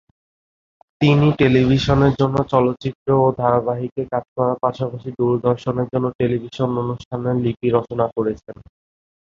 [1.01, 8.05] তিনি টেলিভিশনের জন্য চলচ্চিত্র ও ধারাবাহিকে কাজ করার পাশাপাশি দূরদর্শনের জন্য টেলিভিশন অনুষ্ঠানের লিপি রচনা
[8.15, 8.55] করেছেন।